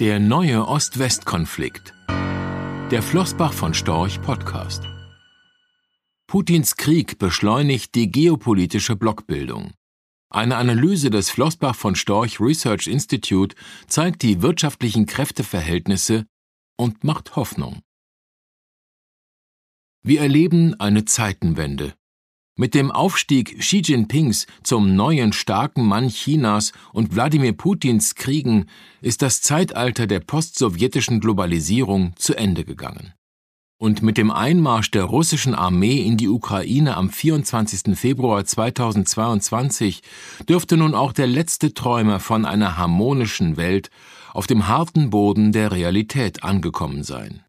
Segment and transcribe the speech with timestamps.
[0.00, 1.92] Der neue Ost-West-Konflikt.
[2.06, 4.84] Der Flossbach von Storch Podcast.
[6.28, 9.72] Putins Krieg beschleunigt die geopolitische Blockbildung.
[10.30, 13.56] Eine Analyse des Flossbach von Storch Research Institute
[13.88, 16.26] zeigt die wirtschaftlichen Kräfteverhältnisse
[16.76, 17.80] und macht Hoffnung.
[20.04, 21.94] Wir erleben eine Zeitenwende.
[22.60, 28.66] Mit dem Aufstieg Xi Jinpings zum neuen starken Mann Chinas und Wladimir Putins Kriegen
[29.00, 33.12] ist das Zeitalter der postsowjetischen Globalisierung zu Ende gegangen.
[33.80, 37.96] Und mit dem Einmarsch der russischen Armee in die Ukraine am 24.
[37.96, 40.02] Februar 2022
[40.48, 43.88] dürfte nun auch der letzte Träumer von einer harmonischen Welt
[44.34, 47.44] auf dem harten Boden der Realität angekommen sein.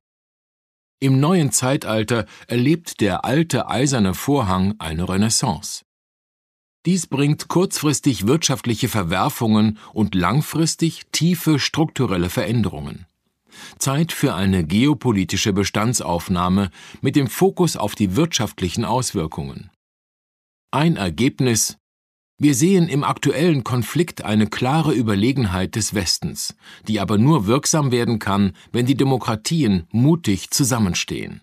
[1.01, 5.85] Im neuen Zeitalter erlebt der alte eiserne Vorhang eine Renaissance.
[6.85, 13.05] Dies bringt kurzfristig wirtschaftliche Verwerfungen und langfristig tiefe strukturelle Veränderungen.
[13.77, 16.69] Zeit für eine geopolitische Bestandsaufnahme
[17.01, 19.69] mit dem Fokus auf die wirtschaftlichen Auswirkungen.
[20.71, 21.77] Ein Ergebnis
[22.39, 26.55] wir sehen im aktuellen Konflikt eine klare Überlegenheit des Westens,
[26.87, 31.41] die aber nur wirksam werden kann, wenn die Demokratien mutig zusammenstehen.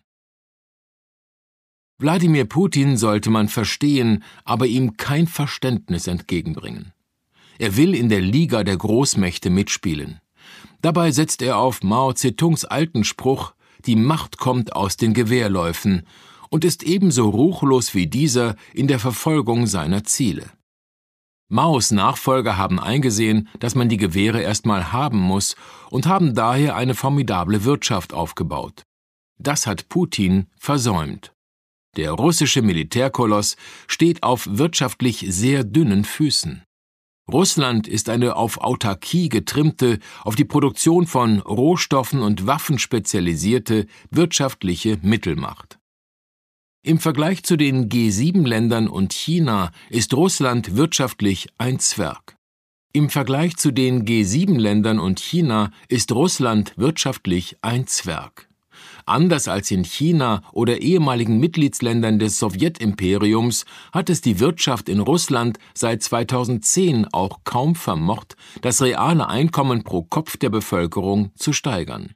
[1.99, 6.93] Wladimir Putin sollte man verstehen, aber ihm kein Verständnis entgegenbringen.
[7.59, 10.21] Er will in der Liga der Großmächte mitspielen.
[10.81, 16.07] Dabei setzt er auf Mao Zedongs alten Spruch, die Macht kommt aus den Gewehrläufen,
[16.49, 20.51] und ist ebenso ruchlos wie dieser in der Verfolgung seiner Ziele.
[21.49, 25.55] Maos Nachfolger haben eingesehen, dass man die Gewehre erstmal haben muss
[25.91, 28.83] und haben daher eine formidable Wirtschaft aufgebaut.
[29.39, 31.33] Das hat Putin versäumt.
[31.97, 36.63] Der russische Militärkoloss steht auf wirtschaftlich sehr dünnen Füßen.
[37.33, 44.99] Russland ist eine auf Autarkie getrimmte, auf die Produktion von Rohstoffen und Waffen spezialisierte wirtschaftliche
[45.03, 45.76] Mittelmacht.
[46.87, 52.37] Im Vergleich zu den G7-Ländern und China ist Russland wirtschaftlich ein Zwerg.
[52.93, 58.49] Im Vergleich zu den G7-Ländern und China ist Russland wirtschaftlich ein Zwerg.
[59.05, 65.59] Anders als in China oder ehemaligen Mitgliedsländern des Sowjetimperiums hat es die Wirtschaft in Russland
[65.75, 72.16] seit 2010 auch kaum vermocht, das reale Einkommen pro Kopf der Bevölkerung zu steigern.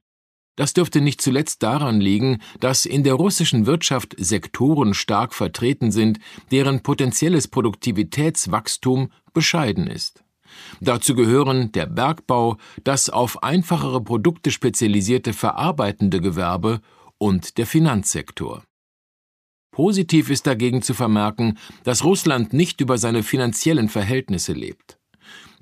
[0.60, 6.20] Das dürfte nicht zuletzt daran liegen, dass in der russischen Wirtschaft Sektoren stark vertreten sind,
[6.50, 10.22] deren potenzielles Produktivitätswachstum bescheiden ist.
[10.82, 16.82] Dazu gehören der Bergbau, das auf einfachere Produkte spezialisierte verarbeitende Gewerbe
[17.16, 18.62] und der Finanzsektor.
[19.70, 24.98] Positiv ist dagegen zu vermerken, dass Russland nicht über seine finanziellen Verhältnisse lebt.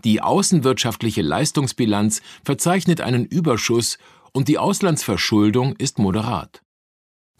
[0.04, 3.98] Die außenwirtschaftliche Leistungsbilanz verzeichnet einen Überschuss
[4.32, 6.62] und die Auslandsverschuldung ist moderat.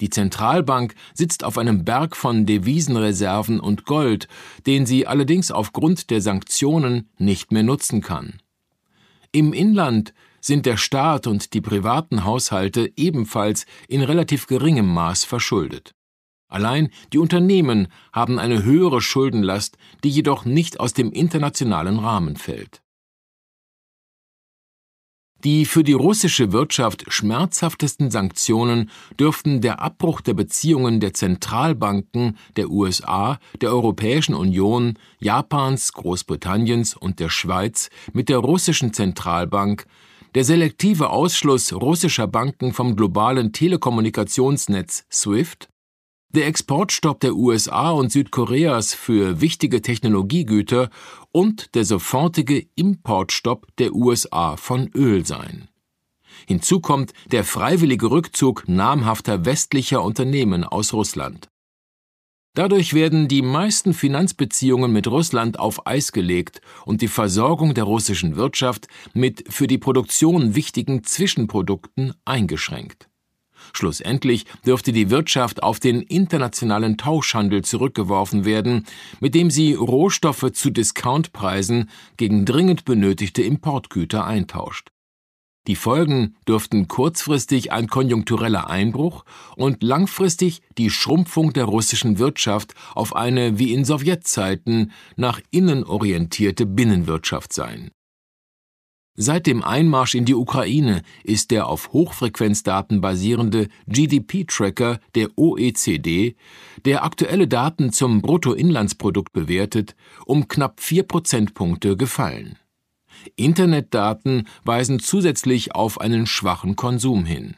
[0.01, 4.29] Die Zentralbank sitzt auf einem Berg von Devisenreserven und Gold,
[4.67, 8.41] den sie allerdings aufgrund der Sanktionen nicht mehr nutzen kann.
[9.33, 15.95] Im Inland sind der Staat und die privaten Haushalte ebenfalls in relativ geringem Maß verschuldet.
[16.47, 22.83] Allein die Unternehmen haben eine höhere Schuldenlast, die jedoch nicht aus dem internationalen Rahmen fällt.
[25.45, 28.91] Die für die russische Wirtschaft schmerzhaftesten Sanktionen
[29.21, 37.21] dürften der Abbruch der Beziehungen der Zentralbanken der USA, der Europäischen Union, Japans, Großbritanniens und
[37.21, 39.87] der Schweiz mit der russischen Zentralbank,
[40.35, 45.69] der selektive Ausschluss russischer Banken vom globalen Telekommunikationsnetz SWIFT
[46.35, 50.91] der Exportstopp der USA und Südkoreas für wichtige Technologiegüter
[51.33, 55.69] und der sofortige Importstopp der USA von Öl sein.
[56.47, 61.49] Hinzu kommt der freiwillige Rückzug namhafter westlicher Unternehmen aus Russland.
[62.55, 68.37] Dadurch werden die meisten Finanzbeziehungen mit Russland auf Eis gelegt und die Versorgung der russischen
[68.37, 73.09] Wirtschaft mit für die Produktion wichtigen Zwischenprodukten eingeschränkt.
[73.73, 78.87] Schlussendlich dürfte die Wirtschaft auf den internationalen Tauschhandel zurückgeworfen werden,
[79.21, 84.91] mit dem sie Rohstoffe zu Discountpreisen gegen dringend benötigte Importgüter eintauscht.
[85.69, 93.15] Die Folgen dürften kurzfristig ein konjunktureller Einbruch und langfristig die Schrumpfung der russischen Wirtschaft auf
[93.15, 97.91] eine wie in Sowjetzeiten nach innen orientierte Binnenwirtschaft sein.
[99.21, 106.37] Seit dem Einmarsch in die Ukraine ist der auf Hochfrequenzdaten basierende GDP-Tracker der OECD,
[106.85, 112.59] der aktuelle Daten zum Bruttoinlandsprodukt bewertet, um knapp vier Prozentpunkte gefallen.
[113.35, 117.57] Internetdaten weisen zusätzlich auf einen schwachen Konsum hin.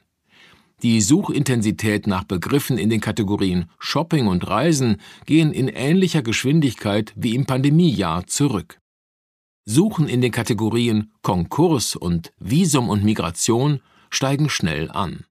[0.82, 4.96] Die Suchintensität nach Begriffen in den Kategorien Shopping und Reisen
[5.26, 8.79] gehen in ähnlicher Geschwindigkeit wie im Pandemiejahr zurück.
[9.64, 13.80] Suchen in den Kategorien Konkurs und Visum und Migration
[14.10, 15.24] steigen schnell an.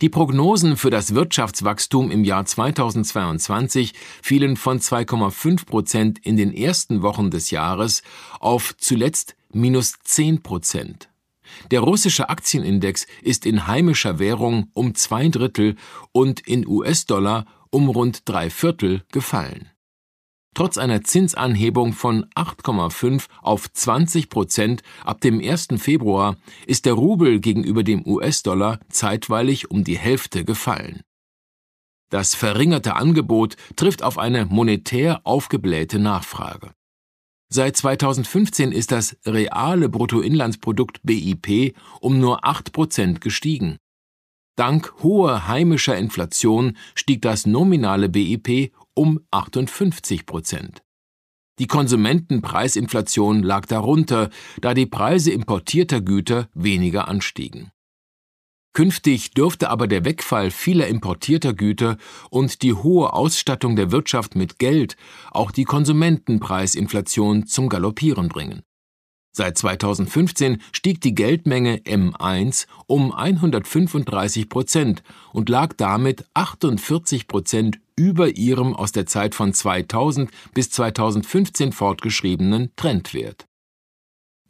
[0.00, 7.02] Die Prognosen für das Wirtschaftswachstum im Jahr 2022 fielen von 2,5 Prozent in den ersten
[7.02, 8.02] Wochen des Jahres
[8.40, 11.10] auf zuletzt minus 10 Prozent.
[11.70, 15.76] Der russische Aktienindex ist in heimischer Währung um zwei Drittel
[16.12, 19.68] und in US-Dollar um rund drei Viertel gefallen.
[20.54, 25.68] Trotz einer Zinsanhebung von 8,5 auf 20 Prozent ab dem 1.
[25.76, 26.36] Februar
[26.66, 31.02] ist der Rubel gegenüber dem US-Dollar zeitweilig um die Hälfte gefallen.
[32.10, 36.72] Das verringerte Angebot trifft auf eine monetär aufgeblähte Nachfrage.
[37.52, 43.76] Seit 2015 ist das reale Bruttoinlandsprodukt BIP um nur 8 Prozent gestiegen.
[44.56, 50.82] Dank hoher heimischer Inflation stieg das nominale BIP um 58 Prozent.
[51.58, 54.28] Die Konsumentenpreisinflation lag darunter,
[54.60, 57.70] da die Preise importierter Güter weniger anstiegen.
[58.74, 61.96] Künftig dürfte aber der Wegfall vieler importierter Güter
[62.28, 64.98] und die hohe Ausstattung der Wirtschaft mit Geld
[65.30, 68.64] auch die Konsumentenpreisinflation zum Galoppieren bringen.
[69.32, 78.36] Seit 2015 stieg die Geldmenge M1 um 135 Prozent und lag damit 48 Prozent über
[78.36, 83.46] ihrem aus der Zeit von 2000 bis 2015 fortgeschriebenen Trendwert.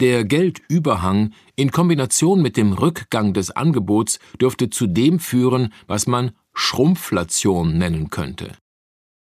[0.00, 6.31] Der Geldüberhang in Kombination mit dem Rückgang des Angebots dürfte zu dem führen, was man
[6.55, 8.56] Schrumpflation nennen könnte.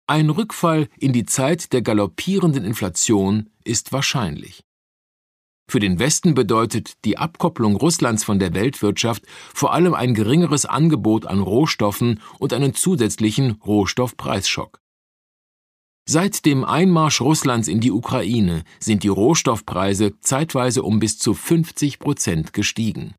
[0.06, 4.62] Ein Rückfall in die Zeit der galoppierenden Inflation ist wahrscheinlich.
[5.66, 11.26] Für den Westen bedeutet die Abkopplung Russlands von der Weltwirtschaft vor allem ein geringeres Angebot
[11.26, 14.80] an Rohstoffen und einen zusätzlichen Rohstoffpreisschock.
[16.06, 21.98] Seit dem Einmarsch Russlands in die Ukraine sind die Rohstoffpreise zeitweise um bis zu 50
[21.98, 23.14] Prozent gestiegen.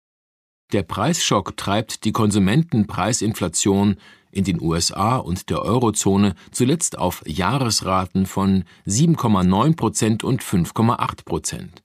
[0.71, 3.97] Der Preisschock treibt die Konsumentenpreisinflation
[4.31, 11.84] in den USA und der Eurozone zuletzt auf Jahresraten von 7,9 Prozent und 5,8 Prozent.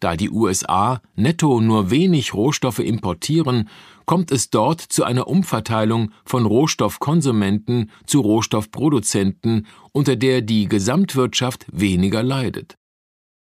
[0.00, 3.68] Da die USA netto nur wenig Rohstoffe importieren,
[4.06, 12.22] kommt es dort zu einer Umverteilung von Rohstoffkonsumenten zu Rohstoffproduzenten, unter der die Gesamtwirtschaft weniger
[12.22, 12.76] leidet.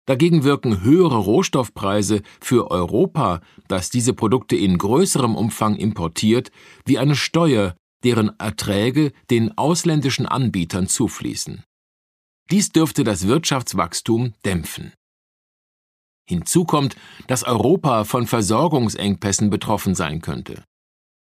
[0.06, 6.50] Dagegen wirken höhere Rohstoffpreise für Europa, das diese Produkte in größerem Umfang importiert,
[6.84, 7.74] wie eine Steuer,
[8.04, 11.64] deren Erträge den ausländischen Anbietern zufließen.
[12.50, 14.92] Dies dürfte das Wirtschaftswachstum dämpfen.
[16.28, 16.96] Hinzu kommt,
[17.26, 20.64] dass Europa von Versorgungsengpässen betroffen sein könnte.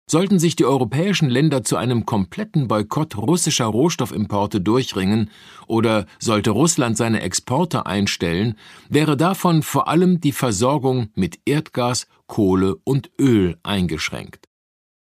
[0.08, 5.31] Sollten sich die europäischen Länder zu einem kompletten Boykott russischer Rohstoffimporte durchringen
[5.67, 8.58] oder sollte Russland seine Exporte einstellen,
[8.91, 14.44] wäre davon vor allem die Versorgung mit Erdgas, Kohle und Öl eingeschränkt.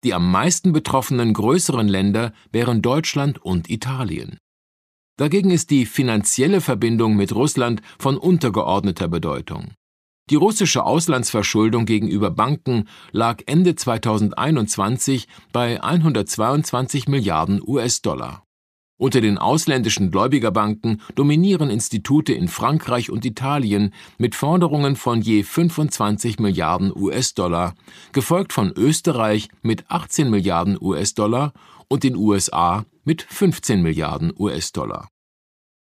[0.05, 4.39] Die am meisten betroffenen größeren Länder wären Deutschland und Italien.
[5.17, 9.73] Dagegen ist die finanzielle Verbindung mit Russland von untergeordneter Bedeutung.
[10.31, 18.45] Die russische Auslandsverschuldung gegenüber Banken lag Ende 2021 bei 122 Milliarden US-Dollar.
[18.99, 26.39] Unter den ausländischen Gläubigerbanken dominieren Institute in Frankreich und Italien mit Forderungen von je 25
[26.39, 27.75] Milliarden US-Dollar,
[28.13, 31.53] gefolgt von Österreich mit 18 Milliarden US-Dollar
[31.89, 35.09] und den USA mit 15 Milliarden US-Dollar.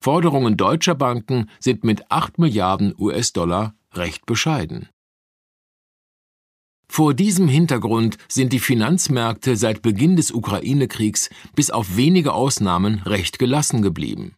[0.03, 4.89] Forderungen deutscher Banken sind mit 8 Milliarden US-Dollar recht bescheiden.
[6.87, 13.39] Vor diesem Hintergrund sind die Finanzmärkte seit Beginn des Ukraine-Kriegs bis auf wenige Ausnahmen recht
[13.39, 14.35] gelassen geblieben.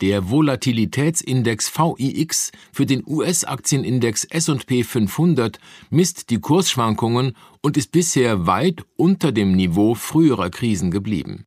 [0.00, 5.60] Der Volatilitätsindex VIX für den US-Aktienindex SP 500
[5.90, 11.44] misst die Kursschwankungen und ist bisher weit unter dem Niveau früherer Krisen geblieben.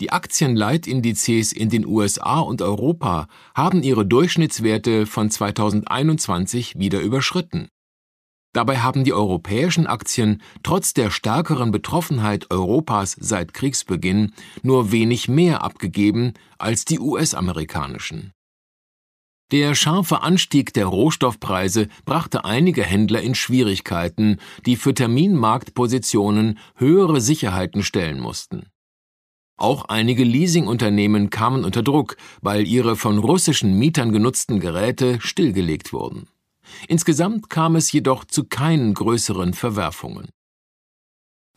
[0.00, 7.68] Die Aktienleitindizes in den USA und Europa haben ihre Durchschnittswerte von 2021 wieder überschritten.
[8.54, 15.62] Dabei haben die europäischen Aktien trotz der stärkeren Betroffenheit Europas seit Kriegsbeginn nur wenig mehr
[15.62, 18.32] abgegeben als die US-amerikanischen.
[19.52, 27.82] Der scharfe Anstieg der Rohstoffpreise brachte einige Händler in Schwierigkeiten, die für Terminmarktpositionen höhere Sicherheiten
[27.82, 28.66] stellen mussten.
[29.60, 36.28] Auch einige Leasingunternehmen kamen unter Druck, weil ihre von russischen Mietern genutzten Geräte stillgelegt wurden.
[36.88, 40.30] Insgesamt kam es jedoch zu keinen größeren Verwerfungen.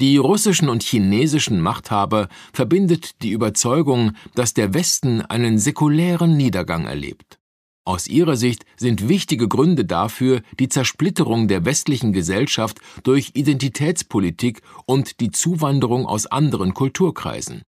[0.02, 7.40] Die russischen und chinesischen Machthaber verbindet die Überzeugung, dass der Westen einen säkulären Niedergang erlebt.
[7.86, 15.22] Aus ihrer Sicht sind wichtige Gründe dafür die Zersplitterung der westlichen Gesellschaft durch Identitätspolitik und
[15.22, 17.64] die Zuwanderung aus anderen Kulturkreisen.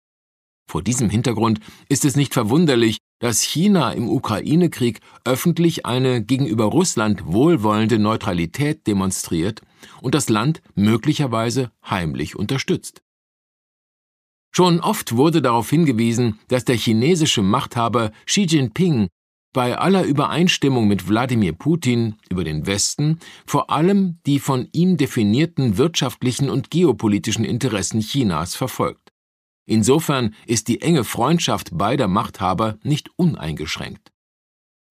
[0.67, 7.25] Vor diesem Hintergrund ist es nicht verwunderlich, dass China im Ukraine-Krieg öffentlich eine gegenüber Russland
[7.25, 9.61] wohlwollende Neutralität demonstriert
[10.01, 13.01] und das Land möglicherweise heimlich unterstützt.
[14.55, 19.07] Schon oft wurde darauf hingewiesen, dass der chinesische Machthaber Xi Jinping
[19.51, 25.77] bei aller Übereinstimmung mit Wladimir Putin über den Westen vor allem die von ihm definierten
[25.77, 29.02] wirtschaftlichen und geopolitischen Interessen Chinas verfolgt.
[29.65, 34.11] Insofern ist die enge Freundschaft beider Machthaber nicht uneingeschränkt.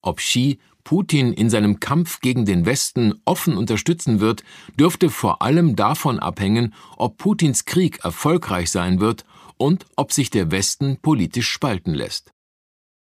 [0.00, 4.42] Ob Xi Putin in seinem Kampf gegen den Westen offen unterstützen wird,
[4.78, 9.24] dürfte vor allem davon abhängen, ob Putins Krieg erfolgreich sein wird
[9.58, 12.32] und ob sich der Westen politisch spalten lässt.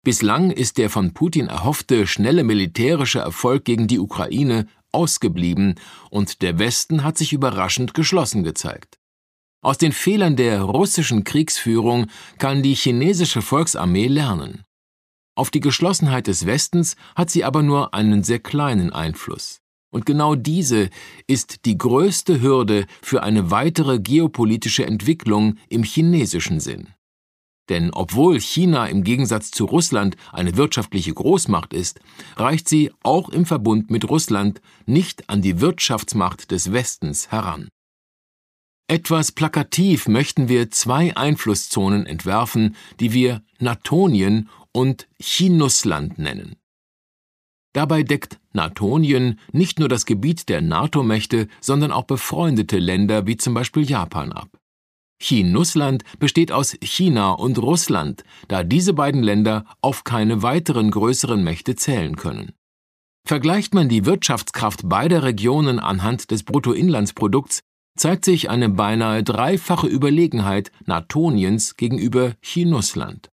[0.02, 5.74] Bislang ist der von Putin erhoffte schnelle militärische Erfolg gegen die Ukraine ausgeblieben
[6.10, 8.97] und der Westen hat sich überraschend geschlossen gezeigt.
[9.60, 12.06] Aus den Fehlern der russischen Kriegsführung
[12.38, 14.62] kann die chinesische Volksarmee lernen.
[15.34, 19.60] Auf die Geschlossenheit des Westens hat sie aber nur einen sehr kleinen Einfluss.
[19.90, 20.90] Und genau diese
[21.26, 26.88] ist die größte Hürde für eine weitere geopolitische Entwicklung im chinesischen Sinn.
[27.68, 32.00] Denn obwohl China im Gegensatz zu Russland eine wirtschaftliche Großmacht ist,
[32.36, 37.68] reicht sie auch im Verbund mit Russland nicht an die Wirtschaftsmacht des Westens heran.
[38.90, 46.56] Etwas plakativ möchten wir zwei Einflusszonen entwerfen, die wir Natonien und Chinusland nennen.
[47.74, 53.52] Dabei deckt Natonien nicht nur das Gebiet der NATO-Mächte, sondern auch befreundete Länder wie zum
[53.52, 54.48] Beispiel Japan ab.
[55.20, 61.76] Chinusland besteht aus China und Russland, da diese beiden Länder auf keine weiteren größeren Mächte
[61.76, 62.52] zählen können.
[63.26, 67.60] Vergleicht man die Wirtschaftskraft beider Regionen anhand des Bruttoinlandsprodukts,
[67.98, 73.30] zeigt sich eine beinahe dreifache Überlegenheit Natoniens gegenüber Chinusland.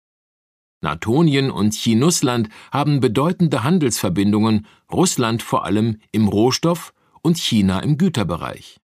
[0.82, 6.92] Natonien und Chinusland haben bedeutende Handelsverbindungen, Russland vor allem im Rohstoff
[7.22, 8.80] und China im Güterbereich.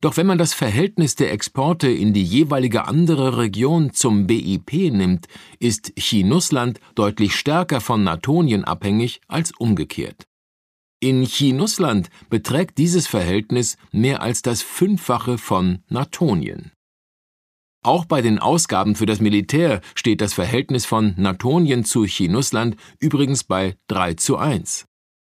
[0.00, 5.26] Doch wenn man das Verhältnis der Exporte in die jeweilige andere Region zum BIP nimmt,
[5.58, 10.26] ist Chinusland deutlich stärker von Natonien abhängig als umgekehrt.
[11.04, 16.72] In Chinusland beträgt dieses Verhältnis mehr als das Fünffache von Natonien.
[17.84, 23.44] Auch bei den Ausgaben für das Militär steht das Verhältnis von Natonien zu Chinusland übrigens
[23.44, 24.86] bei 3 zu 1.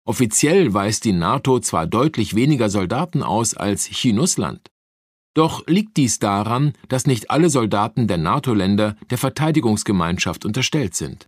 [0.07, 4.71] Offiziell weist die NATO zwar deutlich weniger Soldaten aus als Chinusland.
[5.35, 11.27] Doch liegt dies daran, dass nicht alle Soldaten der NATO-Länder der Verteidigungsgemeinschaft unterstellt sind.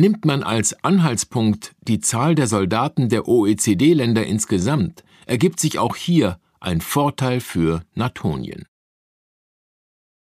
[0.00, 6.40] Nimmt man als Anhaltspunkt die Zahl der Soldaten der OECD-Länder insgesamt, ergibt sich auch hier
[6.58, 8.64] ein Vorteil für Natonien.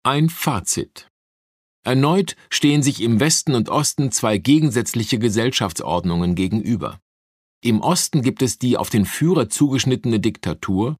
[0.04, 1.10] Ein Fazit.
[1.84, 6.98] Erneut stehen sich im Westen und Osten zwei gegensätzliche Gesellschaftsordnungen gegenüber.
[7.62, 10.96] Im Osten gibt es die auf den Führer zugeschnittene Diktatur,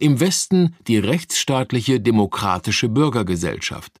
[0.00, 4.00] im Westen die rechtsstaatliche demokratische Bürgergesellschaft.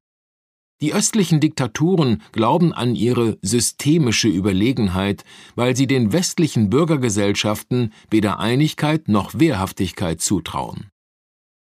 [0.82, 9.08] Die östlichen Diktaturen glauben an ihre systemische Überlegenheit, weil sie den westlichen Bürgergesellschaften weder Einigkeit
[9.08, 10.90] noch Wehrhaftigkeit zutrauen.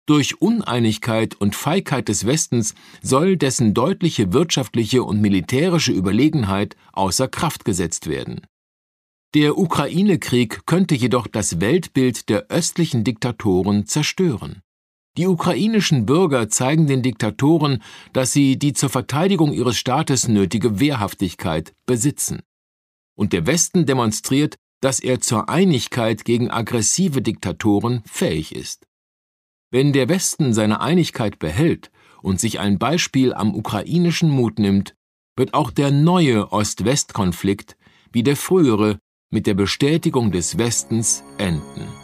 [0.06, 7.64] Durch Uneinigkeit und Feigheit des Westens soll dessen deutliche wirtschaftliche und militärische Überlegenheit außer Kraft
[7.64, 8.42] gesetzt werden.
[9.34, 14.63] Der Ukraine-Krieg könnte jedoch das Weltbild der östlichen Diktatoren zerstören.
[15.16, 21.72] Die ukrainischen Bürger zeigen den Diktatoren, dass sie die zur Verteidigung ihres Staates nötige Wehrhaftigkeit
[21.86, 22.42] besitzen.
[23.16, 28.86] Und der Westen demonstriert, dass er zur Einigkeit gegen aggressive Diktatoren fähig ist.
[29.70, 31.90] Wenn der Westen seine Einigkeit behält
[32.20, 34.94] und sich ein Beispiel am ukrainischen Mut nimmt,
[35.36, 37.76] wird auch der neue Ost-West-Konflikt
[38.12, 38.98] wie der frühere
[39.30, 42.03] mit der Bestätigung des Westens enden.